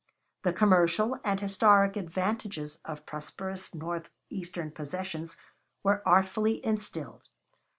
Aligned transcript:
The 0.41 0.51
commercial 0.51 1.19
and 1.23 1.39
historic 1.39 1.95
advantages 1.95 2.79
of 2.83 3.05
prosperous 3.05 3.75
northeastern 3.75 4.71
possessions 4.71 5.37
were 5.83 6.01
artfully 6.07 6.65
instilled. 6.65 7.29